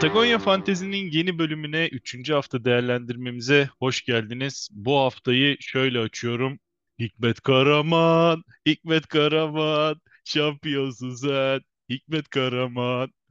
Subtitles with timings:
[0.00, 2.30] Patagonya Fantezi'nin yeni bölümüne 3.
[2.30, 4.68] hafta değerlendirmemize hoş geldiniz.
[4.72, 6.58] Bu haftayı şöyle açıyorum.
[6.98, 11.60] Hikmet Karaman, Hikmet Karaman, şampiyonsun sen,
[11.90, 13.10] Hikmet Karaman.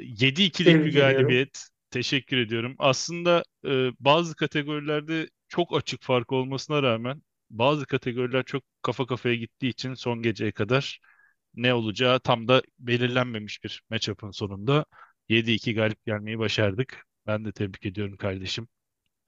[0.00, 1.14] 7-2'lik bir Tebrik ediyorum.
[1.16, 1.68] galibiyet.
[1.90, 2.74] Teşekkür ediyorum.
[2.78, 9.68] Aslında e, bazı kategorilerde çok açık fark olmasına rağmen bazı kategoriler çok kafa kafaya gittiği
[9.68, 11.00] için son geceye kadar
[11.54, 14.84] ne olacağı tam da belirlenmemiş bir matchup'ın sonunda
[15.28, 17.06] 7-2 galip gelmeyi başardık.
[17.26, 18.68] Ben de tebrik ediyorum kardeşim.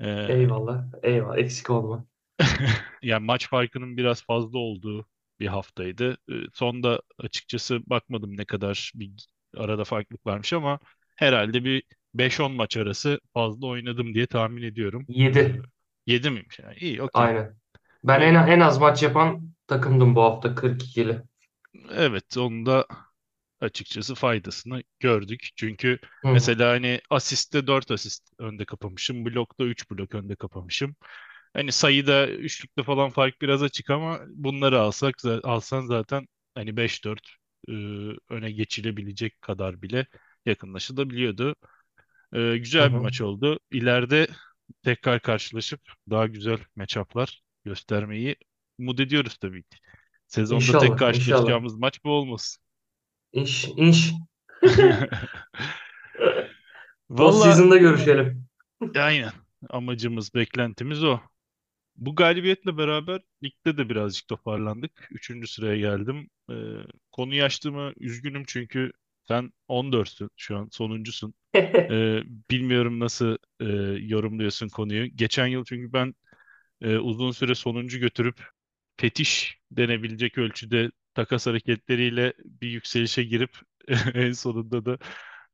[0.01, 0.85] Ee, Eyvallah.
[1.03, 1.39] Eyvallah.
[1.39, 2.05] Eksik olma.
[3.03, 5.07] yani maç farkının biraz fazla olduğu
[5.41, 6.17] bir haftaydı.
[6.31, 9.11] Ee, sonda açıkçası bakmadım ne kadar bir
[9.57, 10.79] arada farklılık varmış ama
[11.17, 11.83] herhalde bir
[12.15, 15.07] 5-10 maç arası fazla oynadım diye tahmin ediyorum.
[15.09, 15.63] 7.
[16.07, 16.59] 7 miymiş?
[16.59, 17.25] Yani iyi, okey.
[17.25, 17.57] Aynen.
[18.05, 21.23] Ben en, en az maç yapan takımdım bu hafta 42'li.
[21.91, 22.87] Evet, onun da
[23.61, 25.49] açıkçası faydasını gördük.
[25.57, 29.25] Çünkü Hı mesela hani asiste 4 asist önde kapamışım.
[29.27, 30.97] Blokta 3 blok önde kapamışım.
[31.55, 37.29] Hani sayıda üçlükte falan fark biraz açık ama bunları alsak alsan zaten hani 5-4
[37.69, 37.73] e,
[38.31, 40.07] öne geçilebilecek kadar bile
[40.47, 41.57] yakınlaşılabiliyordu.
[42.35, 42.99] E, güzel bir hı.
[42.99, 43.61] maç oldu.
[43.71, 44.29] İleride
[44.85, 48.37] tekrar karşılaşıp daha güzel matchup'lar göstermeyi
[48.79, 49.79] umut ediyoruz tabii ki.
[50.33, 50.83] Sezonda tek İnşallah.
[50.85, 50.99] İnşallah.
[50.99, 52.63] karşılaşacağımız maç bu olmasın.
[53.33, 53.69] İnş.
[53.77, 54.13] İnş.
[54.63, 54.79] Post
[57.11, 58.47] Valla season'da görüşelim.
[58.97, 59.33] aynen
[59.71, 61.21] amacımız, beklentimiz o.
[61.97, 65.09] Bu galibiyetle beraber ligde de birazcık toparlandık.
[65.11, 66.31] Üçüncü sıraya geldim.
[66.51, 66.55] Ee,
[67.13, 68.93] konuyu açtığıma üzgünüm çünkü
[69.29, 71.35] sen 14'sün şu an sonuncusun.
[71.55, 73.65] Ee, bilmiyorum nasıl e,
[74.07, 75.07] yorumluyorsun konuyu.
[75.17, 76.15] Geçen yıl çünkü ben
[76.81, 78.45] e, uzun süre sonuncu götürüp
[79.03, 83.51] fetiş denebilecek ölçüde takas hareketleriyle bir yükselişe girip
[84.15, 84.99] en sonunda da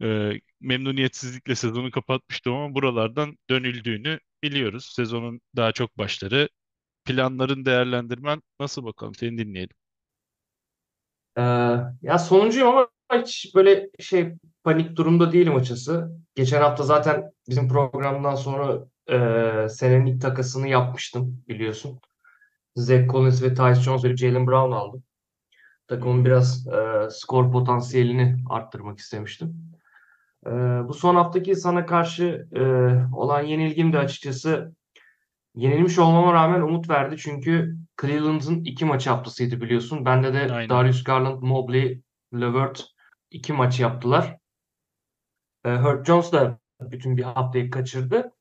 [0.03, 4.93] e, memnuniyetsizlikle sezonu kapatmıştım ama buralardan dönüldüğünü biliyoruz.
[4.97, 6.49] Sezonun daha çok başları.
[7.05, 9.15] Planların değerlendirmen nasıl bakalım?
[9.15, 9.77] Seni dinleyelim.
[11.39, 11.43] Ee,
[12.03, 16.11] ya sonuncuyum ama hiç böyle şey panik durumda değilim açıkçası.
[16.35, 22.01] Geçen hafta zaten bizim programdan sonra e, senenin ilk takasını yapmıştım biliyorsun.
[22.79, 25.03] Zach Collins ve Tyus Jones verip Jalen Brown aldım.
[25.87, 29.73] Takımın biraz e, skor potansiyelini arttırmak istemiştim.
[30.47, 30.51] E,
[30.89, 32.63] bu son haftaki sana karşı e,
[33.17, 34.75] olan yenilgim de açıkçası
[35.55, 37.17] yenilmiş olmama rağmen umut verdi.
[37.17, 40.05] Çünkü Cleveland'ın iki maç haftasıydı biliyorsun.
[40.05, 40.69] Bende de Aynen.
[40.69, 42.03] Darius Garland, Mobley,
[42.35, 42.87] LeVert
[43.31, 44.39] iki maç yaptılar.
[45.65, 48.33] E, Herb Jones da bütün bir haftayı kaçırdı.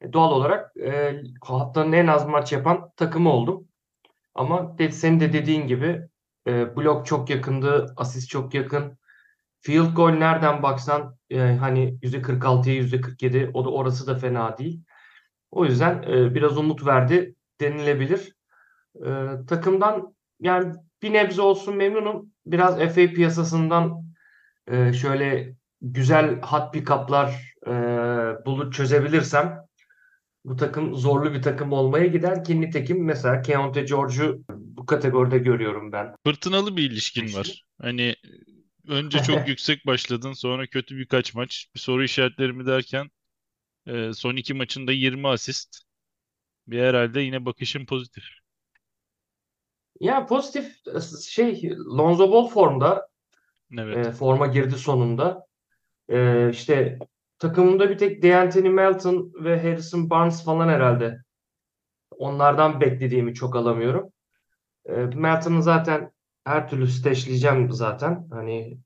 [0.00, 3.68] E, doğal olarak e, haftanın en az maç yapan takımı oldum.
[4.34, 6.08] Ama de, senin de dediğin gibi
[6.46, 8.98] e, blok çok yakındı, asist çok yakın.
[9.60, 14.82] Field goal nereden baksan e, hani %46'ya %47 o da orası da fena değil.
[15.50, 18.36] O yüzden e, biraz umut verdi denilebilir.
[19.06, 19.10] E,
[19.48, 22.32] takımdan yani bir nebze olsun memnunum.
[22.46, 24.04] Biraz FA piyasasından
[24.66, 27.30] e, şöyle güzel hot pick-up'lar
[27.66, 27.72] e,
[28.46, 29.67] bulup çözebilirsem
[30.44, 35.92] bu takım zorlu bir takım olmaya gider ki nitekim mesela Keontae George'u bu kategoride görüyorum
[35.92, 36.14] ben.
[36.24, 37.64] Fırtınalı bir ilişkin var.
[37.80, 38.16] Hani
[38.88, 41.68] önce çok yüksek başladın sonra kötü birkaç maç.
[41.74, 43.10] Bir soru işaretlerimi derken
[43.86, 45.78] e, son iki maçında 20 asist.
[46.66, 48.24] Bir herhalde yine bakışın pozitif.
[50.00, 50.76] Ya pozitif
[51.28, 53.08] şey Lonzo Ball formda
[53.78, 54.06] Evet.
[54.06, 55.46] e, forma girdi sonunda.
[56.10, 56.98] E, işte
[57.38, 61.18] takımımda bir tek D'Anthony Melton ve Harrison Barnes falan herhalde.
[62.10, 64.12] Onlardan beklediğimi çok alamıyorum.
[64.86, 66.12] E, Melton'u zaten
[66.44, 68.28] her türlü steşleyeceğim zaten.
[68.30, 68.78] Hani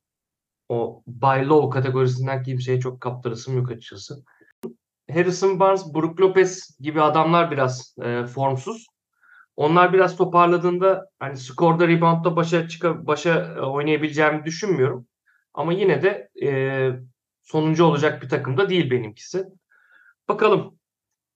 [0.69, 4.25] o buy low kategorisinden kimseye çok kaptırısım yok açıkçası.
[5.11, 8.87] Harrison Barnes, Brook Lopez gibi adamlar biraz e, formsuz.
[9.56, 15.06] Onlar biraz toparladığında hani skorda reboundda başa çıka başa oynayabileceğimi düşünmüyorum.
[15.55, 16.50] Ama yine de e,
[17.43, 19.44] sonuncu olacak bir takım da değil benimkisi.
[20.29, 20.79] Bakalım.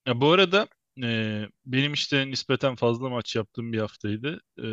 [0.06, 0.68] Ya bu arada
[1.02, 4.40] e, benim işte nispeten fazla maç yaptığım bir haftaydı.
[4.58, 4.64] E,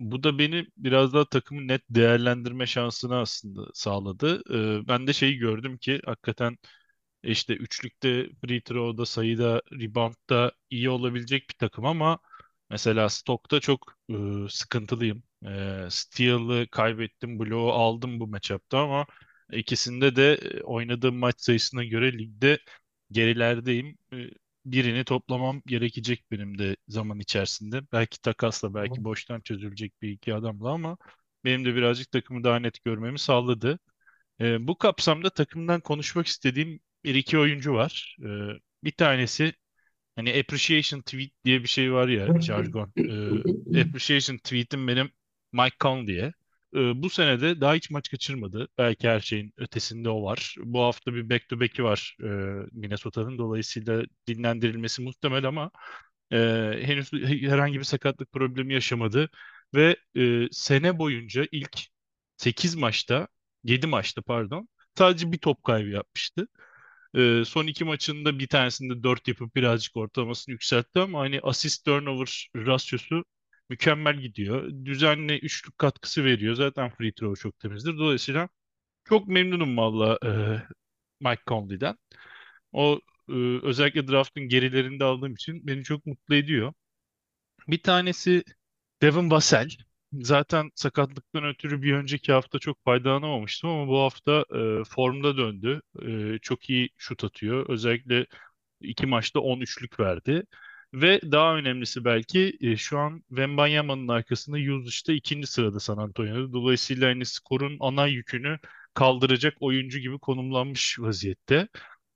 [0.00, 4.42] bu da beni biraz daha takımı net değerlendirme şansını aslında sağladı.
[4.82, 6.58] E, ben de şeyi gördüm ki hakikaten
[7.22, 12.18] işte üçlükte free throw'da sayıda reboundda iyi olabilecek bir takım ama
[12.70, 14.14] mesela stokta çok e,
[14.50, 15.22] sıkıntılıyım.
[15.46, 19.06] E, steal'ı kaybettim, bloğu aldım bu matchup'ta ama
[19.52, 22.58] ikisinde de e, oynadığım maç sayısına göre ligde
[23.10, 23.98] gerilerdeyim.
[24.12, 24.16] E,
[24.64, 27.82] birini toplamam gerekecek benim de zaman içerisinde.
[27.92, 30.96] Belki takasla, belki boştan çözülecek bir iki adamla ama
[31.44, 33.78] benim de birazcık takımı daha net görmemi sağladı.
[34.40, 38.16] E, bu kapsamda takımdan konuşmak istediğim bir iki oyuncu var.
[38.20, 38.28] E,
[38.84, 39.52] bir tanesi
[40.16, 42.92] hani appreciation tweet diye bir şey var ya jargon.
[43.74, 45.10] E, appreciation tweetim benim
[45.52, 46.32] Mike Conley'e.
[46.74, 48.68] E, bu senede daha hiç maç kaçırmadı.
[48.78, 50.54] Belki her şeyin ötesinde o var.
[50.64, 52.26] Bu hafta bir back to back'i var e,
[52.72, 53.38] Minnesota'nın.
[53.38, 55.70] Dolayısıyla dinlendirilmesi muhtemel ama
[56.32, 56.36] e,
[56.82, 57.12] henüz
[57.42, 59.30] herhangi bir sakatlık problemi yaşamadı.
[59.74, 61.80] Ve e, sene boyunca ilk
[62.36, 63.28] 8 maçta
[63.64, 64.68] 7 maçta pardon
[64.98, 66.48] sadece bir top kaybı yapmıştı.
[67.16, 72.50] Ee, son iki maçında bir tanesinde 4 yapıp birazcık ortalamasını yükseltti ama hani asist turnover
[72.56, 73.24] rasyosu
[73.68, 74.70] mükemmel gidiyor.
[74.84, 76.54] Düzenli üçlük katkısı veriyor.
[76.54, 77.98] Zaten free throw çok temizdir.
[77.98, 78.48] Dolayısıyla
[79.04, 80.30] çok memnunum valla e,
[81.20, 81.96] Mike Conley'den.
[82.72, 83.32] O e,
[83.62, 86.72] özellikle draftın gerilerinde aldığım için beni çok mutlu ediyor.
[87.68, 88.44] Bir tanesi
[89.02, 89.68] Devin Vassell.
[90.12, 95.80] Zaten sakatlıktan ötürü bir önceki hafta çok faydalanamamıştım ama bu hafta e, formda döndü.
[96.02, 97.68] E, çok iyi şut atıyor.
[97.68, 98.26] Özellikle
[98.80, 100.44] iki maçta 10 üçlük verdi.
[100.94, 106.52] Ve daha önemlisi belki e, şu an Wembanyama'nın arkasında Usage'da ikinci sırada San Antonio'da.
[106.52, 108.58] Dolayısıyla hani skorun ana yükünü
[108.94, 111.68] kaldıracak oyuncu gibi konumlanmış vaziyette.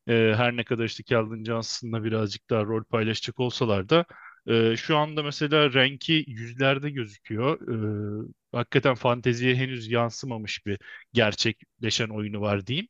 [0.08, 4.04] E, her ne kadar işte Keldon Johnson'la birazcık daha rol paylaşacak olsalar da
[4.46, 7.60] e, şu anda mesela renki yüzlerde gözüküyor.
[8.22, 10.78] E, hakikaten fanteziye henüz yansımamış bir
[11.12, 12.88] gerçekleşen oyunu var diyeyim.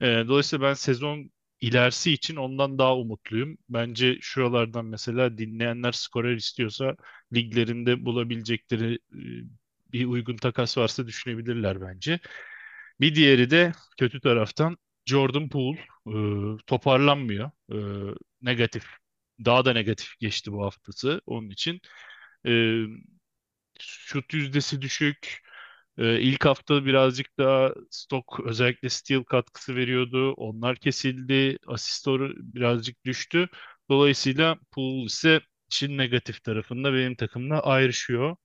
[0.00, 1.30] E, dolayısıyla ben sezon
[1.60, 3.58] ilerisi için ondan daha umutluyum.
[3.68, 6.96] Bence şuralardan mesela dinleyenler skorer istiyorsa
[7.34, 9.20] liglerinde bulabilecekleri e,
[9.92, 12.20] bir uygun takas varsa düşünebilirler bence.
[13.00, 14.76] Bir diğeri de kötü taraftan
[15.06, 15.78] Jordan Poole
[16.08, 16.14] e,
[16.66, 17.50] toparlanmıyor.
[17.72, 17.76] E,
[18.42, 18.84] negatif.
[19.44, 21.80] Daha da negatif geçti bu haftası onun için.
[23.80, 25.42] Şut yüzdesi düşük.
[26.00, 30.32] E, ilk hafta birazcık daha stok özellikle steal katkısı veriyordu.
[30.34, 31.58] Onlar kesildi.
[31.66, 33.48] Asist oranı birazcık düştü.
[33.90, 35.40] Dolayısıyla Poole ise
[35.72, 38.36] işin negatif tarafında benim takımla ayrışıyor.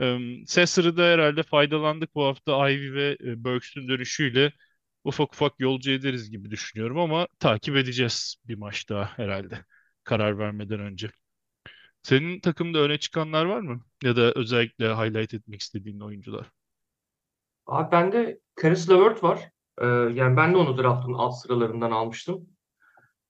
[0.00, 4.52] Um, Sesser'ı herhalde faydalandık bu hafta Ivy ve e, Burks'ün dönüşüyle
[5.04, 9.64] ufak ufak yolcu ederiz gibi düşünüyorum ama takip edeceğiz bir maç daha herhalde
[10.04, 11.10] karar vermeden önce.
[12.02, 13.84] Senin takımda öne çıkanlar var mı?
[14.04, 16.46] Ya da özellikle highlight etmek istediğin oyuncular?
[17.66, 19.50] Abi bende Caris LeVert var.
[19.80, 22.46] Ee, yani ben de onu draftın alt sıralarından almıştım.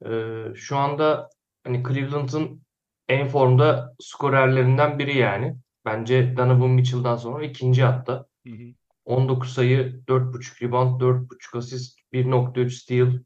[0.07, 1.29] Ee, şu anda
[1.65, 2.63] hani Cleveland'ın
[3.09, 5.57] en formda skorerlerinden biri yani.
[5.85, 8.27] Bence Donovan Mitchell'dan sonra ikinci hatta.
[8.47, 8.75] Hı hı.
[9.05, 13.19] 19 sayı, 4.5 rebound, 4.5 asist, 1.3 steal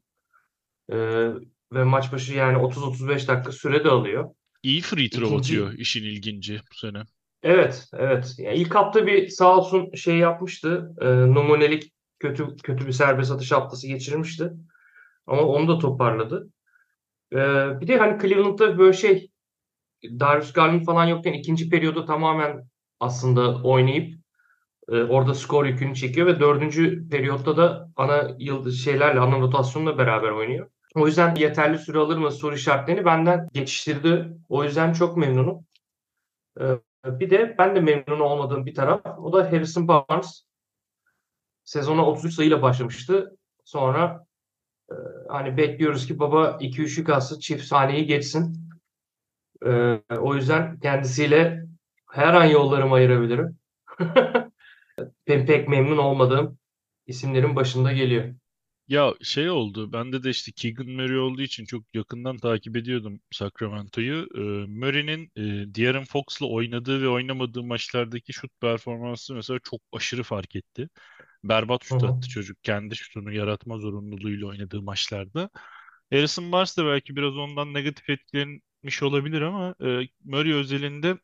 [0.91, 1.31] ee,
[1.73, 4.29] ve maç başı yani 30-35 dakika süre de alıyor.
[4.63, 7.03] İyi free throw İkinci, atıyor işin ilginci bu sene.
[7.47, 8.35] Evet, evet.
[8.37, 10.91] Yani ilk hafta bir sağ olsun şey yapmıştı.
[11.01, 14.51] E, numunelik kötü kötü bir serbest atış haftası geçirmişti.
[15.27, 16.49] Ama onu da toparladı.
[17.33, 17.37] E,
[17.81, 19.31] bir de hani Cleveland'da böyle şey
[20.03, 22.67] Darius Garland falan yokken ikinci periyoda tamamen
[22.99, 24.19] aslında oynayıp
[24.89, 30.29] e, orada skor yükünü çekiyor ve dördüncü periyotta da ana yıldız şeylerle ana rotasyonla beraber
[30.29, 30.69] oynuyor.
[30.95, 34.37] O yüzden yeterli süre alır mı soru işaretlerini benden geçiştirdi.
[34.49, 35.65] O yüzden çok memnunum.
[36.59, 36.63] E,
[37.19, 40.43] bir de ben de memnun olmadığım bir taraf o da Harrison Barnes.
[41.63, 43.37] Sezona 33 sayıyla başlamıştı.
[43.65, 44.25] Sonra
[44.91, 44.95] e,
[45.29, 48.69] hani bekliyoruz ki baba 2-3 yük çift saniyeyi geçsin.
[49.65, 51.65] E, o yüzden kendisiyle
[52.11, 53.57] her an yollarımı ayırabilirim.
[55.25, 56.57] pek memnun olmadığım
[57.07, 58.33] isimlerin başında geliyor.
[58.87, 59.93] Ya şey oldu.
[59.93, 64.27] Bende de işte Keegan Murray olduğu için çok yakından takip ediyordum Sacramento'yu.
[64.35, 70.55] Ee, Murray'nin e, De'Aaron Fox'la oynadığı ve oynamadığı maçlardaki şut performansı mesela çok aşırı fark
[70.55, 70.89] etti.
[71.43, 72.07] Berbat şut hı.
[72.07, 72.63] attı çocuk.
[72.63, 75.49] Kendi şutunu yaratma zorunluluğuyla oynadığı maçlarda.
[76.11, 81.17] Harrison Barnes da belki biraz ondan negatif etkilenmiş olabilir ama e, Murray özelinde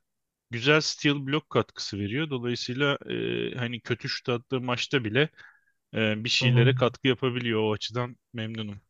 [0.52, 2.30] güzel steal blok katkısı veriyor.
[2.30, 5.30] Dolayısıyla e, hani kötü şut attığı maçta bile
[5.94, 7.62] e, bir şeylere katkı yapabiliyor.
[7.64, 8.82] O açıdan memnunum.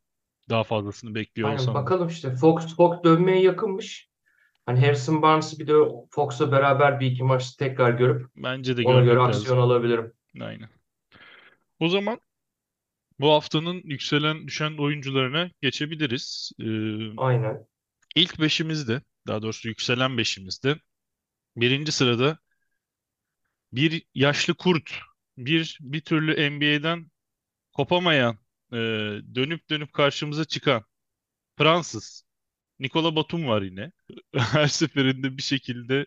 [0.49, 1.79] Daha fazlasını bekliyor Aynen olsam da.
[1.79, 4.09] bakalım işte Fox Fox dönmeye yakınmış.
[4.65, 5.73] Hani Harrison Barnes'ı bir de
[6.11, 9.41] Fox'la beraber bir iki maç tekrar görüp Bence de ona göre görmek lazım.
[9.41, 10.13] aksiyon alabilirim.
[10.41, 10.69] Aynen.
[11.79, 12.19] O zaman
[13.19, 16.51] bu haftanın yükselen düşen oyuncularına geçebiliriz.
[16.59, 16.65] Ee,
[17.17, 17.67] Aynen.
[18.15, 20.75] ilk beşimizde, daha doğrusu yükselen beşimizde
[21.57, 22.39] birinci sırada
[23.73, 24.99] bir yaşlı kurt,
[25.37, 27.11] bir bir türlü NBA'den
[27.73, 28.39] kopamayan,
[28.73, 28.77] e,
[29.35, 30.85] dönüp dönüp karşımıza çıkan
[31.57, 32.25] Fransız
[32.79, 33.91] Nikola Batum var yine.
[34.35, 36.05] Her seferinde bir şekilde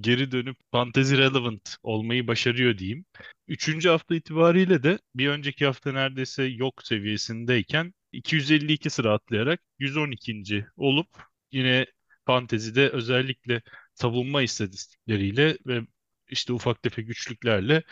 [0.00, 3.04] geri dönüp fantasy relevant olmayı başarıyor diyeyim.
[3.48, 10.66] Üçüncü hafta itibariyle de bir önceki hafta neredeyse yok seviyesindeyken 252 sıra atlayarak 112.
[10.76, 11.08] olup
[11.52, 11.86] yine
[12.26, 13.62] fantezide özellikle
[13.94, 15.80] savunma istatistikleriyle ve
[16.28, 17.82] işte ufak tefek güçlüklerle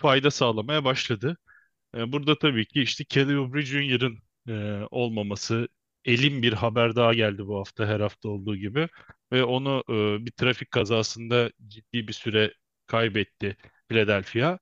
[0.00, 1.36] fayda sağlamaya başladı.
[1.96, 5.68] E, Burada tabii ki işte Kelly Oubre Jr.'ın e, olmaması,
[6.04, 8.88] elin bir haber daha geldi bu hafta her hafta olduğu gibi
[9.32, 12.54] ve onu e, bir trafik kazasında ciddi bir süre
[12.86, 13.56] kaybetti
[13.88, 14.58] Philadelphia.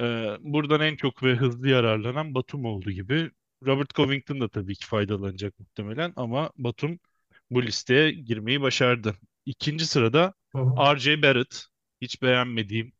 [0.00, 0.04] E,
[0.40, 3.30] buradan en çok ve hızlı yararlanan Batum oldu gibi.
[3.66, 6.98] Robert Covington da tabii ki faydalanacak muhtemelen ama Batum
[7.50, 9.14] bu listeye girmeyi başardı.
[9.46, 10.34] İkinci sırada.
[10.78, 11.22] R.J.
[11.22, 11.64] Barrett.
[12.00, 12.92] Hiç beğenmediğim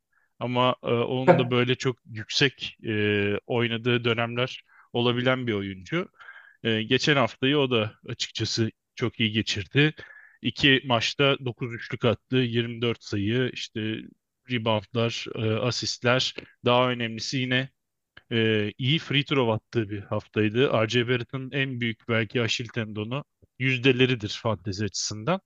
[0.45, 2.95] ama e, onun da böyle çok yüksek e,
[3.47, 6.09] oynadığı dönemler olabilen bir oyuncu.
[6.65, 9.95] E, geçen haftayı o da açıkçası çok iyi geçirdi.
[10.43, 13.97] İki maçta 9 üçlük attı, 24 sayı, işte
[14.51, 16.35] reboundlar, e, asistler.
[16.65, 17.71] Daha önemlisi yine
[18.33, 20.73] e, iyi free throw attığı bir haftaydı.
[20.73, 21.09] R.J.
[21.09, 23.25] Barrett'ın en büyük belki Aşil tendonu
[23.59, 25.41] yüzdeleridir fantezi açısından.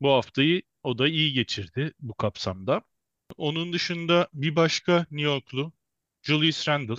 [0.00, 2.82] Bu haftayı o da iyi geçirdi bu kapsamda.
[3.36, 5.72] Onun dışında bir başka New Yorklu
[6.22, 6.94] Julius Randle.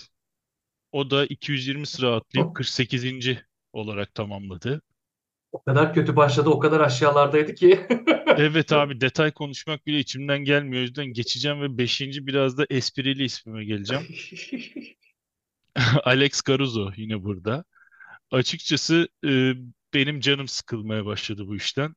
[0.92, 3.38] O da 220 sıra atlayıp 48.
[3.74, 4.82] olarak tamamladı.
[5.52, 7.88] O kadar kötü başladı, o kadar aşağılardaydı ki.
[8.38, 10.82] Evet abi detay konuşmak bile içimden gelmiyor.
[10.82, 14.08] O yüzden geçeceğim ve beşinci biraz da esprili ismime geleceğim.
[16.04, 17.64] Alex Caruso yine burada.
[18.32, 19.54] Açıkçası e,
[19.94, 21.96] benim canım sıkılmaya başladı bu işten.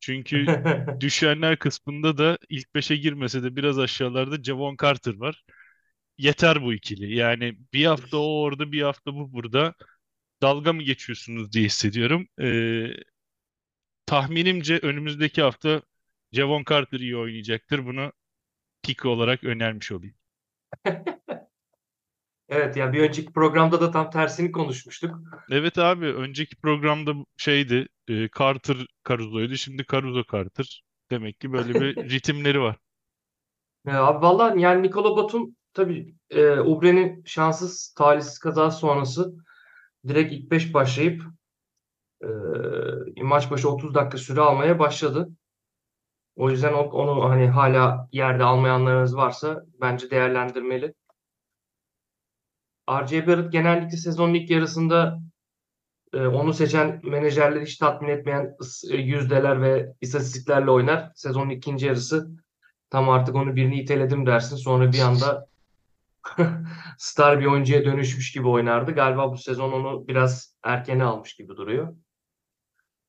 [0.00, 0.46] Çünkü
[1.00, 5.44] düşenler kısmında da ilk beşe girmese de biraz aşağılarda Javon Carter var.
[6.18, 7.16] Yeter bu ikili.
[7.16, 9.74] Yani bir hafta o orada bir hafta bu burada.
[10.42, 12.28] Dalga mı geçiyorsunuz diye hissediyorum.
[12.42, 12.48] E,
[14.06, 15.82] tahminimce önümüzdeki hafta
[16.32, 17.86] Javon Carter iyi oynayacaktır.
[17.86, 18.12] Bunu
[18.82, 20.14] pik olarak önermiş olayım.
[22.50, 25.20] Evet ya bir önceki programda da tam tersini konuşmuştuk.
[25.50, 28.76] Evet abi önceki programda şeydi e, Carter
[29.08, 29.56] Caruso'ydu.
[29.56, 30.82] Şimdi Caruso Carter.
[31.10, 32.76] Demek ki böyle bir ritimleri var.
[33.86, 39.34] Ya abi valla yani Nikola Batum tabii e, Ubre'nin şanssız talihsiz kazası sonrası
[40.08, 41.22] direkt ilk 5 başlayıp
[42.22, 45.28] e, maç başı 30 dakika süre almaya başladı.
[46.36, 50.94] O yüzden onu hani hala yerde almayanlarınız varsa bence değerlendirmeli.
[52.90, 53.26] R.J.
[53.26, 55.20] Barrett genellikle sezonun ilk yarısında
[56.12, 58.56] e, onu seçen menajerleri hiç tatmin etmeyen
[58.90, 61.12] e, yüzdeler ve istatistiklerle oynar.
[61.14, 62.30] Sezonun ikinci yarısı
[62.90, 64.56] tam artık onu birini iteledim dersin.
[64.56, 65.46] Sonra bir anda
[66.98, 68.92] star bir oyuncuya dönüşmüş gibi oynardı.
[68.92, 71.96] Galiba bu sezon onu biraz erkene almış gibi duruyor.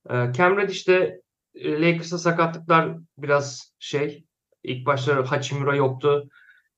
[0.09, 1.21] E, Cam de
[1.55, 4.25] e, Lakers'a sakatlıklar biraz şey.
[4.63, 6.29] İlk başta Hachimura yoktu.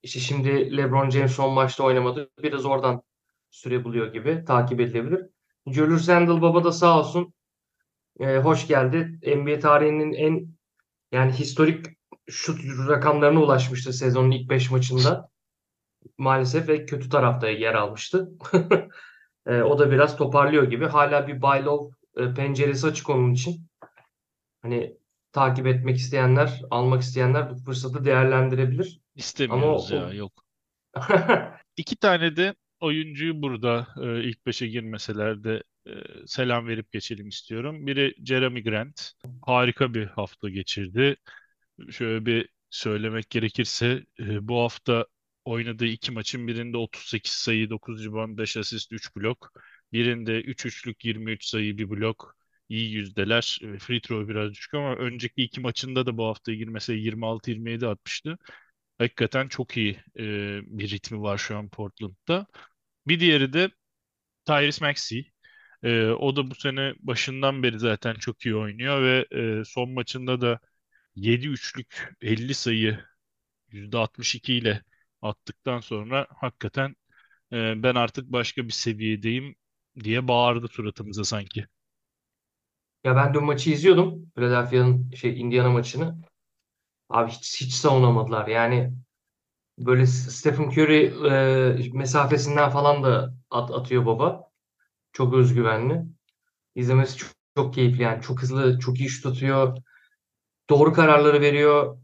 [0.04, 2.30] İşte şimdi LeBron James son maçta oynamadı.
[2.44, 3.04] Biraz oradan
[3.52, 5.26] süre buluyor gibi takip edilebilir.
[5.68, 7.34] Julius Randle baba da sağ olsun
[8.20, 9.20] e, hoş geldi.
[9.38, 10.48] NBA tarihinin en
[11.12, 11.86] yani historik
[12.30, 15.30] şut rakamlarına ulaşmıştı sezonun ilk 5 maçında.
[16.18, 18.30] Maalesef ve kötü tarafta yer almıştı.
[19.48, 20.86] E, o da biraz toparlıyor gibi.
[20.86, 23.68] Hala bir buy low e, penceresi açık onun için.
[24.62, 24.98] Hani
[25.32, 29.03] takip etmek isteyenler, almak isteyenler bu fırsatı değerlendirebilir.
[29.16, 30.46] Ama İstemiyoruz o, ya yok.
[31.78, 35.92] İki tane de oyuncuyu burada e, ilk beşe girmeseler de e,
[36.28, 37.88] selam verip geçelim istiyorum.
[37.88, 39.12] Biri Jeremy Grant.
[39.46, 41.16] Harika bir hafta geçirdi.
[41.92, 45.06] Şöyle bir söylemek gerekirse e, bu hafta
[45.46, 49.52] oynadığı iki maçın birinde 38 sayı, 9 rebound, 5 asist, 3 blok.
[49.94, 52.36] Birinde 3 üçlük, 23 sayı, bir blok.
[52.70, 53.60] İyi yüzdeler.
[53.62, 58.38] E, Free throw biraz düşük ama önceki iki maçında da bu hafta girmese 26-27 atmıştı.
[58.98, 60.24] Hakikaten çok iyi e,
[60.80, 62.48] bir ritmi var şu an Portland'da.
[63.08, 63.70] Bir diğeri de
[64.46, 65.32] Tyrese Maxey.
[65.84, 69.28] E, o da bu sene başından beri zaten çok iyi oynuyor ve
[69.62, 70.60] e, son maçında da
[71.16, 73.00] 7 üçlük 50 sayı
[73.72, 74.84] %62 ile
[75.22, 76.96] attıktan sonra hakikaten
[77.54, 79.56] e, ben artık başka bir seviyedeyim
[80.04, 81.66] diye bağırdı suratımıza sanki.
[83.04, 84.32] ya ben dün maçı izliyordum.
[84.36, 86.22] Philadelphia'nın şey Indiana maçını.
[87.10, 88.48] Abi hiç hiç savunamadılar.
[88.48, 88.94] Yani
[89.80, 91.06] böyle Stephen Curry
[91.88, 94.50] e, mesafesinden falan da at, atıyor baba.
[95.14, 96.04] Çok özgüvenli.
[96.76, 98.22] İzlemesi çok, çok keyifli yani.
[98.22, 99.78] Çok hızlı, çok iyi şut atıyor.
[100.70, 101.98] Doğru kararları veriyor.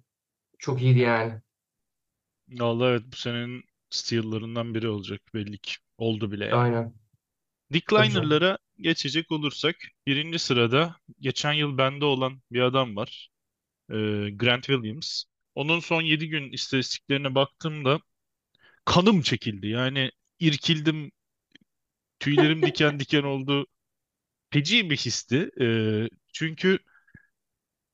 [0.59, 1.41] Çok iyiydi yani.
[2.49, 5.73] Vallahi evet bu senenin steal'larından biri olacak belli ki.
[5.97, 6.61] Oldu bile yani.
[6.61, 6.93] Aynen.
[7.73, 9.75] Decliner'lara geçecek olursak
[10.07, 13.29] birinci sırada geçen yıl bende olan bir adam var.
[13.89, 15.24] Ee, Grant Williams.
[15.55, 18.00] Onun son 7 gün istatistiklerine baktığımda
[18.86, 19.67] kanım çekildi.
[19.67, 21.12] Yani irkildim,
[22.19, 23.67] tüylerim diken diken oldu.
[24.51, 25.51] Feci bir histi.
[25.62, 26.79] Ee, çünkü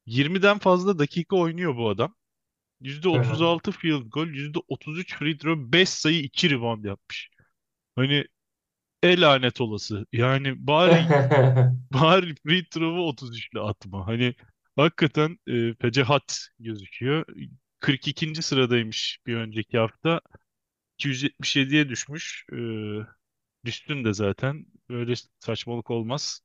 [0.06, 2.16] 20'den fazla dakika oynuyor bu adam.
[2.82, 2.90] Hı hı.
[2.90, 7.30] %36 field goal, %33 free throw, 5 sayı 2 rebound yapmış.
[7.96, 8.25] Hani
[9.04, 10.06] e lanet olası.
[10.14, 11.06] Yani bari
[11.94, 14.08] bari free throw'u 33'le atma.
[14.08, 14.36] Hani
[14.75, 17.25] hakikaten e, fecahat gözüküyor.
[17.79, 18.41] 42.
[18.41, 20.22] sıradaymış bir önceki hafta.
[20.98, 22.46] 277'ye düşmüş.
[22.53, 22.55] Ee,
[23.65, 24.65] düştün de zaten.
[24.89, 26.41] Böyle saçmalık olmaz.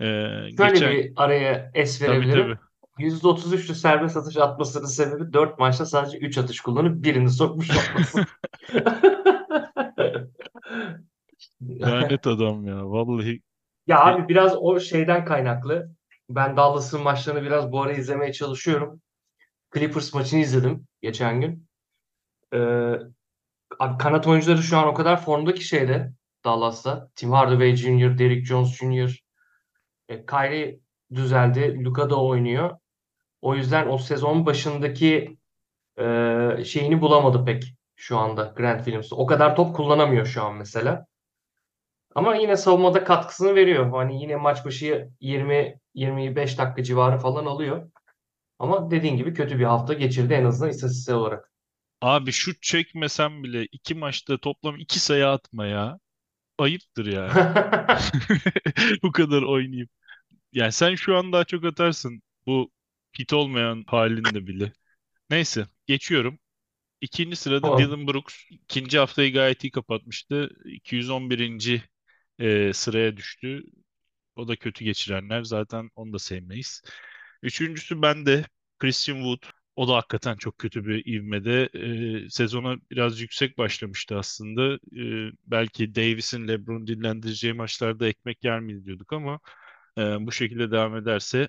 [0.00, 2.20] Ee, Şöyle geçen bir araya es tabii tabii.
[2.28, 2.58] verebilirim.
[2.98, 8.26] %33'lü serbest atış atmasının sebebi 4 maçta sadece 3 atış kullanıp birini sokmuş olması.
[11.60, 12.90] Lanet adam ya.
[12.90, 13.42] Vallahi
[13.86, 15.90] Ya e, abi biraz o şeyden kaynaklı.
[16.28, 19.00] Ben Dallas'ın maçlarını biraz bu ara izlemeye çalışıyorum.
[19.74, 21.68] Clippers maçını izledim geçen gün.
[22.54, 22.92] Ee,
[23.98, 26.12] kanat oyuncuları şu an o kadar formda ki şeyde
[26.44, 27.10] Dallas'ta.
[27.16, 29.24] Tim Hardaway Jr., Derrick Jones Jr.,
[30.08, 30.80] e, Kyrie
[31.14, 31.84] düzeldi.
[31.84, 32.78] Luka da oynuyor.
[33.42, 35.38] O yüzden o sezon başındaki
[35.98, 36.04] e,
[36.64, 39.12] şeyini bulamadı pek şu anda Grant Williams.
[39.12, 41.06] O kadar top kullanamıyor şu an mesela.
[42.14, 43.90] Ama yine savunmada katkısını veriyor.
[43.90, 47.90] Hani yine maç başı 20-25 dakika civarı falan alıyor.
[48.58, 51.52] Ama dediğin gibi kötü bir hafta geçirdi en azından istatistiksel olarak.
[52.00, 55.98] abi şut çekmesem bile iki maçta toplam iki sayı atma ya.
[56.58, 57.42] Ayıptır yani.
[59.02, 59.90] Bu kadar oynayıp.
[60.52, 62.22] Yani sen şu an daha çok atarsın.
[62.46, 62.72] Bu
[63.12, 64.72] fit olmayan halinde bile.
[65.30, 66.38] Neyse geçiyorum.
[67.00, 67.78] İkinci sırada Tamam.
[67.78, 68.34] Dylan Brooks.
[68.50, 70.50] ikinci haftayı gayet iyi kapatmıştı.
[70.66, 71.82] 211.
[72.38, 73.62] e, sıraya düştü.
[74.36, 75.44] O da kötü geçirenler.
[75.44, 76.82] Zaten onu da sevmeyiz.
[77.42, 78.44] Üçüncüsü bende
[78.78, 79.42] Christian Wood.
[79.76, 81.68] O da hakikaten çok kötü bir ivmede.
[82.26, 84.74] E, sezona biraz yüksek başlamıştı aslında.
[84.74, 89.40] E, belki Davis'in LeBron dinlendireceği maçlarda ekmek yer miyiz diyorduk ama
[89.98, 91.48] e, bu şekilde devam ederse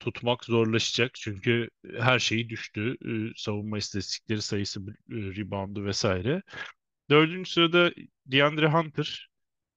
[0.00, 1.14] tutmak zorlaşacak.
[1.14, 2.96] Çünkü her şeyi düştü.
[3.06, 6.42] E, savunma istatistikleri sayısı, e, reboundu vesaire.
[7.10, 7.92] Dördüncü sırada
[8.26, 9.29] DeAndre Hunter.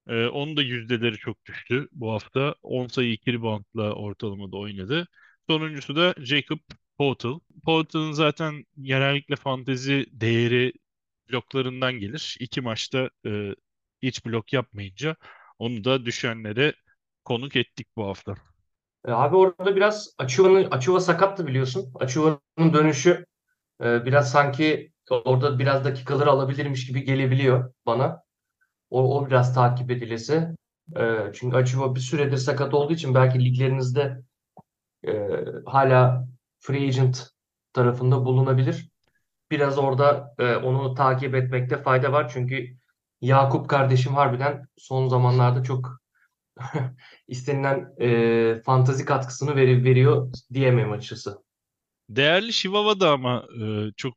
[0.08, 2.54] Ee, onun da yüzdeleri çok düştü bu hafta.
[2.62, 5.08] 10 sayı 2 reboundla ortalamada oynadı.
[5.50, 6.58] Sonuncusu da Jacob
[6.98, 7.26] Poeltl.
[7.64, 10.72] Poeltl'ın zaten genellikle fantezi değeri
[11.30, 12.36] bloklarından gelir.
[12.40, 13.54] İki maçta e,
[14.02, 15.16] hiç blok yapmayınca
[15.58, 16.74] onu da düşenlere
[17.24, 18.34] konuk ettik bu hafta.
[19.08, 21.92] E, abi orada biraz Açuva'nın Açuva sakattı biliyorsun.
[21.94, 23.26] Açuva'nın dönüşü
[23.84, 28.22] e, biraz sanki orada biraz dakikaları alabilirmiş gibi gelebiliyor bana.
[28.94, 30.48] O, o biraz takip edilesi.
[30.96, 34.22] E, çünkü Achuva bir süredir sakat olduğu için belki liglerinizde
[35.06, 35.12] e,
[35.66, 36.28] hala
[36.58, 37.30] free agent
[37.72, 38.88] tarafında bulunabilir.
[39.50, 42.30] Biraz orada e, onu takip etmekte fayda var.
[42.34, 42.76] Çünkü
[43.20, 46.00] Yakup kardeşim harbiden son zamanlarda çok
[47.28, 51.38] istenilen e, fantazi katkısını veri, veriyor diyemem açıkçası.
[52.08, 54.14] Değerli Shivava da ama e, çok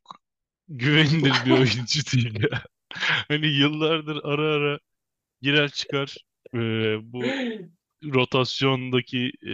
[0.67, 2.61] güvenilir bir oyuncu değil ya.
[3.27, 4.79] Hani yıllardır ara ara
[5.41, 6.17] girer çıkar.
[6.53, 6.59] E,
[7.13, 7.23] bu
[8.03, 9.53] rotasyondaki e,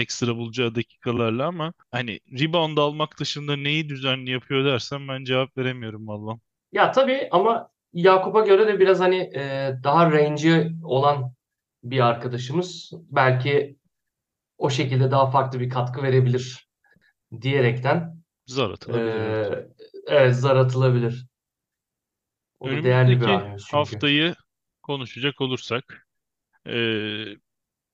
[0.00, 6.08] ekstra bulacağı dakikalarla ama hani rebound almak dışında neyi düzenli yapıyor dersen ben cevap veremiyorum
[6.08, 6.38] valla.
[6.72, 11.32] Ya tabii ama Yakup'a göre de biraz hani e, daha range'i olan
[11.84, 12.92] bir arkadaşımız.
[13.10, 13.76] Belki
[14.58, 16.68] o şekilde daha farklı bir katkı verebilir
[17.40, 18.16] diyerekten
[18.46, 19.68] Zar atılabilir evet.
[20.06, 21.26] evet zar atılabilir.
[22.64, 23.70] O da değerli bir Önümüzdeki çünkü.
[23.76, 24.34] haftayı
[24.82, 26.08] konuşacak olursak
[26.68, 27.36] e,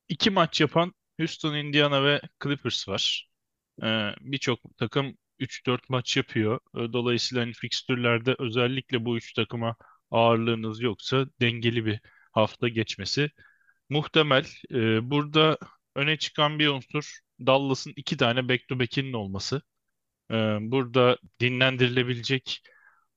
[0.08, 3.30] iki maç yapan Houston, Indiana ve Clippers var.
[3.82, 3.86] E,
[4.20, 6.60] birçok takım 3-4 maç yapıyor.
[6.76, 9.76] E, Dolayısıyla hani fikstürlerde özellikle bu üç takıma
[10.10, 12.00] ağırlığınız yoksa dengeli bir
[12.32, 13.30] hafta geçmesi
[13.90, 14.46] muhtemel.
[14.72, 15.58] E, burada
[15.96, 19.62] öne çıkan bir unsur Dallas'ın iki tane back-to-back'inin olması.
[20.30, 22.62] E, burada dinlendirilebilecek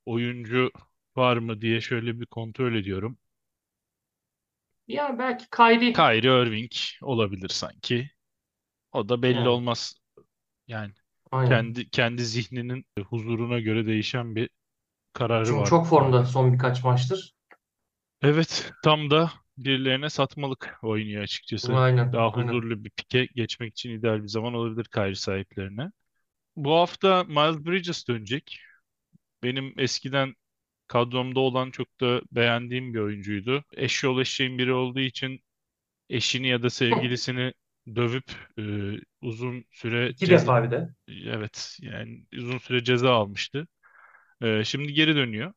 [0.06, 0.72] oyuncu
[1.18, 3.18] var mı diye şöyle bir kontrol ediyorum.
[4.88, 6.72] Yani belki Kyrie Kyrie Irving
[7.02, 8.10] olabilir sanki.
[8.92, 9.96] O da belli yani olmaz.
[10.68, 10.94] Yani
[11.32, 11.68] aynen.
[11.68, 14.50] kendi kendi zihninin huzuruna göre değişen bir
[15.14, 17.36] kararı Çünkü var çok formda son birkaç maçtır.
[18.22, 21.80] Evet, tam da birilerine satmalık oynuyor açıkçası.
[21.80, 22.32] Aynen, Daha aynen.
[22.32, 25.92] huzurlu bir pike geçmek için ideal bir zaman olabilir Kyrie sahiplerine.
[26.58, 28.60] Bu hafta Miles Bridges dönecek.
[29.44, 30.36] Benim eskiden
[30.88, 33.64] kadromda olan çok da beğendiğim bir oyuncuydu.
[33.74, 35.42] Eşyol eşeğin biri olduğu için
[36.10, 37.54] eşini ya da sevgilisini
[37.96, 38.26] dövüp
[38.60, 38.64] e,
[39.22, 40.96] uzun süre İki ceza defa bir de.
[41.10, 43.68] evet yani uzun süre ceza almıştı.
[44.42, 45.54] E, şimdi geri dönüyor.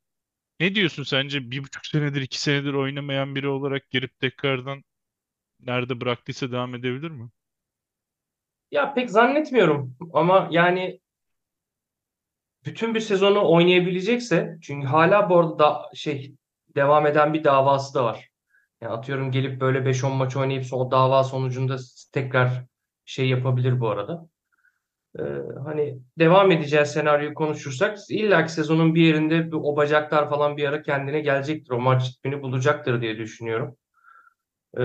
[0.61, 4.85] Ne diyorsun sence bir buçuk senedir iki senedir oynamayan biri olarak girip tekrardan
[5.61, 7.31] nerede bıraktıysa devam edebilir mi?
[8.71, 11.01] Ya pek zannetmiyorum ama yani
[12.67, 16.35] bütün bir sezonu oynayabilecekse çünkü hala bu arada da şey
[16.77, 18.29] devam eden bir davası da var.
[18.81, 21.77] Yani atıyorum gelip böyle 5-10 maç oynayıp son dava sonucunda
[22.13, 22.65] tekrar
[23.05, 24.29] şey yapabilir bu arada.
[25.19, 25.23] Ee,
[25.65, 31.21] hani devam edeceği senaryoyu konuşursak illa sezonun bir yerinde o bacaklar falan bir ara kendine
[31.21, 31.71] gelecektir.
[31.71, 33.77] O maç ritmini bulacaktır diye düşünüyorum.
[34.79, 34.83] Ee,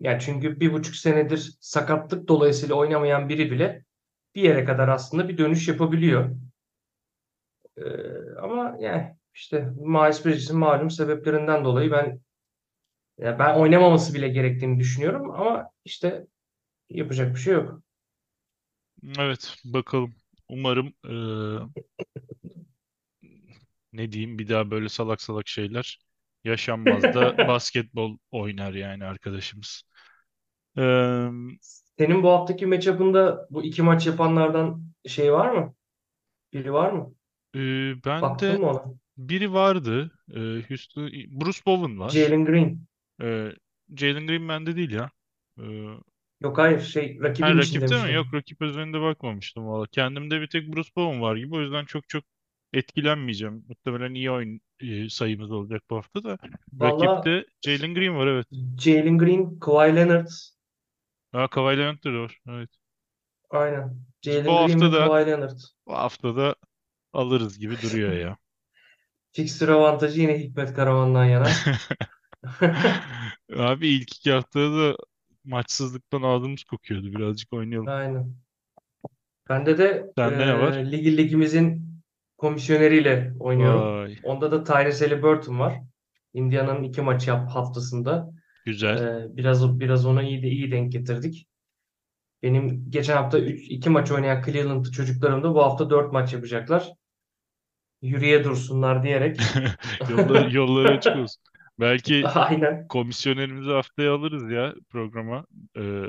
[0.00, 3.84] yani çünkü bir buçuk senedir sakatlık dolayısıyla oynamayan biri bile
[4.34, 6.30] bir yere kadar aslında bir dönüş yapabiliyor.
[7.76, 7.82] Ee,
[8.42, 12.20] ama yani işte Miles Bridges'in malum sebeplerinden dolayı ben
[13.18, 16.26] ya ben oynamaması bile gerektiğini düşünüyorum ama işte
[16.90, 17.82] yapacak bir şey yok.
[19.18, 20.14] Evet, bakalım.
[20.48, 21.12] Umarım e,
[23.92, 25.98] ne diyeyim bir daha böyle salak salak şeyler
[26.44, 29.82] yaşanmaz da basketbol oynar yani arkadaşımız.
[30.78, 30.82] E,
[31.98, 35.74] Senin bu haftaki matchup'ında bu iki maç yapanlardan şey var mı?
[36.52, 37.14] Biri var mı?
[37.54, 37.58] e,
[38.04, 38.94] ben Baktın de mı ona?
[39.16, 40.10] biri vardı.
[40.34, 42.10] E, Houston, Bruce Bowen var.
[42.10, 42.86] Jalen Green.
[43.22, 43.52] E,
[43.96, 45.10] Jalen Green bende değil ya.
[45.58, 45.64] E,
[46.42, 48.12] Yok hayır şey ha, rakibin için rakipte mi?
[48.12, 48.32] Yok demiştim.
[48.32, 49.86] rakip özelinde bakmamıştım valla.
[49.86, 51.54] Kendimde bir tek Bruce Bowen var gibi.
[51.56, 52.24] O yüzden çok çok
[52.72, 53.64] etkilenmeyeceğim.
[53.68, 56.38] Muhtemelen iyi oyun e, sayımız olacak bu hafta da.
[56.72, 58.46] Valla Rakipte Jalen Green var evet.
[58.78, 60.28] Jalen Green, Kawhi Leonard.
[61.34, 62.38] Ha, Kawhi Leonard da var.
[62.48, 62.70] Evet.
[63.50, 64.00] Aynen.
[64.26, 65.58] Biz bu Jalen Green hafta ve da Kawhi Leonard.
[65.86, 66.54] bu hafta da
[67.12, 68.36] alırız gibi duruyor ya.
[69.32, 71.48] Fixture avantajı yine Hikmet Karaman'dan yana.
[73.58, 74.96] Abi ilk iki haftada da
[75.44, 77.06] maçsızlıktan ağzımız kokuyordu.
[77.06, 77.88] Birazcık oynayalım.
[77.88, 78.34] Aynen.
[79.48, 80.72] Bende de Sende ne var?
[80.72, 81.94] e, ligi ligimizin
[82.38, 84.02] komisyoneriyle oynuyorum.
[84.02, 84.18] Vay.
[84.22, 85.80] Onda da Tyrese Haliburton var.
[86.34, 88.30] Indiana'nın iki maçı yap haftasında.
[88.64, 89.24] Güzel.
[89.24, 91.46] E, biraz biraz ona iyi de iyi denk getirdik.
[92.42, 96.88] Benim geçen hafta 3 2 maç oynayan Cleveland çocuklarım da bu hafta 4 maç yapacaklar.
[98.02, 99.40] Yürüye dursunlar diyerek.
[100.50, 101.42] Yolları, açık olsun.
[101.80, 102.88] Belki Aynen.
[102.88, 105.46] komisyonerimizi haftaya alırız ya programa.
[105.76, 106.02] Ee,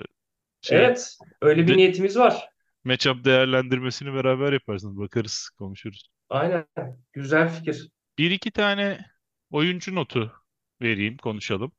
[0.62, 2.50] şey Evet, öyle bir de, niyetimiz var.
[2.84, 4.98] matchup değerlendirmesini beraber yaparsınız.
[4.98, 6.08] Bakarız, konuşuruz.
[6.30, 6.66] Aynen.
[7.14, 7.90] Güzel fikir.
[8.18, 9.06] Bir iki tane
[9.52, 10.34] oyuncu notu
[10.82, 11.72] vereyim, konuşalım.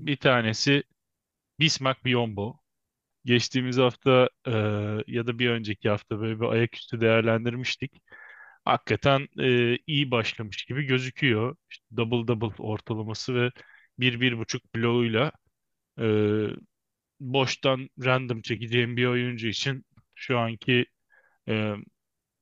[0.00, 0.82] Bir tanesi
[1.60, 2.60] Bismack Biyombo.
[3.26, 4.52] Geçtiğimiz hafta e,
[5.08, 8.02] ya da bir önceki hafta böyle bir ayaküstü değerlendirmiştik.
[8.64, 11.56] Hakikaten e, iyi başlamış gibi gözüküyor.
[11.70, 13.52] İşte double double ortalaması ve
[14.00, 15.32] bir bir buçuk bloğuyla
[16.00, 16.04] e,
[17.20, 20.86] boştan random çekeceğim bir oyuncu için şu anki
[21.48, 21.74] e,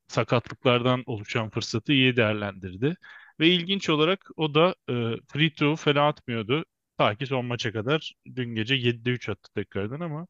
[0.07, 2.95] sakatlıklardan oluşan fırsatı iyi değerlendirdi.
[3.39, 4.93] Ve ilginç olarak o da e,
[5.33, 6.65] free throw fena atmıyordu.
[6.97, 10.27] Ta ki son maça kadar dün gece 7'de 3 attı tekrardan ama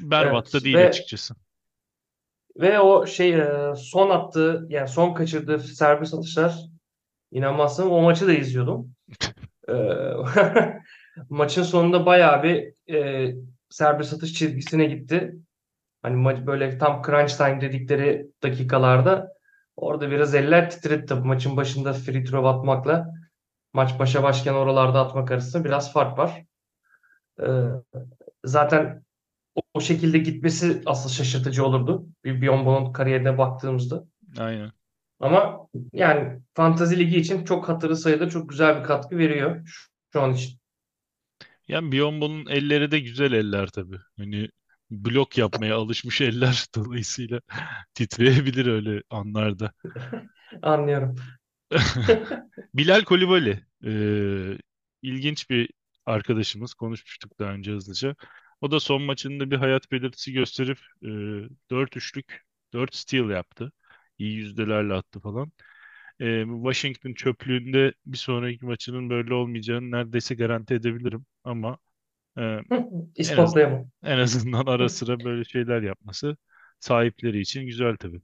[0.00, 1.34] berbat Evet da değil ve açıkçası.
[2.60, 6.54] ve o şey e, son attığı yani son kaçırdığı serbest atışlar
[7.32, 8.94] inanmazsın o maçı da izliyordum.
[9.68, 9.74] E,
[11.30, 13.34] maçın sonunda bayağı bir e,
[13.70, 15.36] serbest atış çizgisine gitti.
[16.02, 19.28] Hani maç böyle tam crunch time dedikleri dakikalarda
[19.76, 21.28] orada biraz eller titredi tabii.
[21.28, 23.08] Maçın başında free throw atmakla
[23.74, 26.44] maç başa başken oralarda atmak arasında biraz fark var.
[27.40, 27.44] Ee,
[28.44, 29.04] zaten
[29.54, 32.06] o, o şekilde gitmesi asıl şaşırtıcı olurdu.
[32.24, 34.04] Bir Biyombo'nun kariyerine baktığımızda.
[34.38, 34.72] Aynen.
[35.20, 40.22] Ama yani Fantasy Ligi için çok hatırı sayılır, çok güzel bir katkı veriyor şu, şu
[40.22, 40.58] an için.
[41.68, 43.98] Yani Biyombo'nun elleri de güzel eller tabii.
[44.18, 44.48] Hani
[44.90, 47.40] blok yapmaya alışmış eller dolayısıyla
[47.94, 49.72] titreyebilir öyle anlarda.
[50.62, 51.16] Anlıyorum.
[52.74, 53.60] Bilal Kolibali.
[53.84, 54.58] Ee,
[55.02, 55.70] ilginç bir
[56.06, 56.74] arkadaşımız.
[56.74, 58.16] Konuşmuştuk daha önce hızlıca.
[58.60, 61.08] O da son maçında bir hayat belirtisi gösterip e,
[61.70, 63.72] 4 üçlük 4 steal yaptı.
[64.18, 65.52] İyi yüzdelerle attı falan.
[66.20, 71.26] E, Washington çöplüğünde bir sonraki maçının böyle olmayacağını neredeyse garanti edebilirim.
[71.44, 71.78] Ama
[72.38, 72.42] e,
[73.26, 73.88] en az, İspatlayamam.
[74.04, 76.36] en azından ara sıra böyle şeyler yapması
[76.80, 78.22] sahipleri için güzel tabii.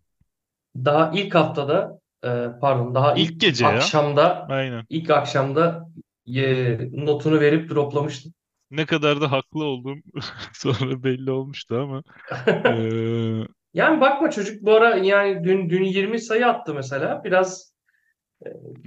[0.84, 2.28] Daha ilk haftada e,
[2.60, 3.70] pardon daha ilk İlk gece ya.
[3.70, 4.84] akşamda Aynen.
[4.88, 5.88] ilk akşamda
[6.36, 8.32] e, notunu verip droplamıştım.
[8.70, 9.96] Ne kadar da haklı olduğum
[10.52, 12.02] sonra belli olmuştu ama
[12.66, 17.24] e, Yani bakma çocuk bu ara yani dün dün 20 sayı attı mesela.
[17.24, 17.74] Biraz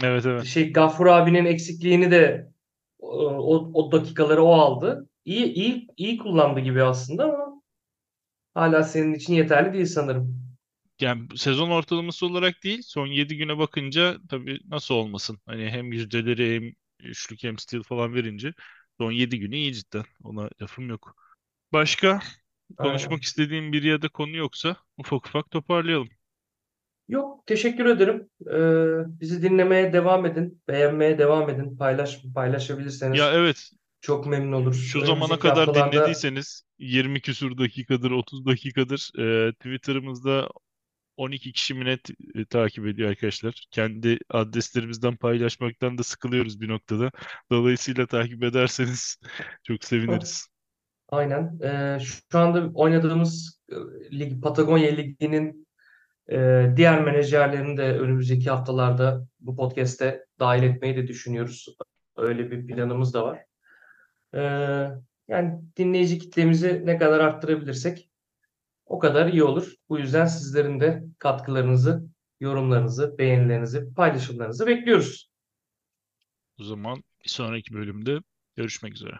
[0.04, 0.43] evet evet.
[0.43, 2.48] şey Gafur abinin eksikliğini de
[3.00, 5.10] o, o dakikaları o aldı.
[5.26, 7.62] iyi iyi iyi kullandı gibi aslında ama
[8.54, 10.42] hala senin için yeterli değil sanırım.
[11.04, 15.39] Yani sezon ortalaması olarak değil, son 7 güne bakınca tabii nasıl olmasın?
[15.46, 16.74] Hani hem yüzdeleri hem
[17.10, 18.54] üçlük hem steal falan verince
[19.00, 20.06] son 7 günü iyi cidden.
[20.24, 21.16] Ona lafım yok.
[21.74, 22.22] Başka
[22.80, 23.24] konuşmak Aynen.
[23.24, 26.10] istediğim bir ya da konu yoksa ufak ufak toparlayalım.
[27.08, 28.30] Yok, teşekkür ederim.
[28.52, 31.78] Ee, bizi dinlemeye devam edin, beğenmeye devam edin.
[31.78, 32.24] Paylaş
[33.12, 34.94] Ya paylaşabilirseniz evet, çok memnun oluruz.
[34.94, 39.12] şu zamana Önümüzdeki kadar haftalarda dinlediyseniz 20 küsur dakikadır, 30 dakikadır
[39.50, 40.50] e, Twitter'ımızda
[41.17, 43.67] 12 kişi mi net e, takip ediyor arkadaşlar.
[43.71, 47.12] Kendi adreslerimizden paylaşmaktan da sıkılıyoruz bir noktada.
[47.52, 49.17] Dolayısıyla takip ederseniz
[49.63, 50.47] çok seviniriz.
[51.10, 51.60] aynen.
[51.63, 53.76] Ee, şu anda oynadığımız e,
[54.19, 55.67] lig, Patagonya Ligi'nin
[56.32, 61.76] e, diğer menajerlerini de önümüzdeki haftalarda bu podcast'te dahil etmeyi de düşünüyoruz.
[62.17, 63.45] Öyle bir planımız da var.
[64.36, 64.89] Ee,
[65.28, 68.10] yani dinleyici kitlemizi ne kadar arttırabilirsek
[68.86, 69.74] o kadar iyi olur.
[69.89, 72.04] Bu yüzden sizlerin de katkılarınızı,
[72.39, 75.30] yorumlarınızı, beğenilerinizi, paylaşımlarınızı bekliyoruz.
[76.60, 78.19] O zaman bir sonraki bölümde
[78.56, 79.19] görüşmek üzere.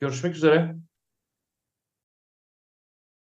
[0.00, 0.76] Görüşmek üzere.